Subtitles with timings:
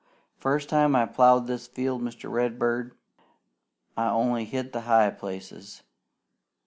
[0.39, 2.27] First time I plowed this field, Mr.
[2.31, 2.97] Redbird,
[3.95, 5.83] I only hit the high places.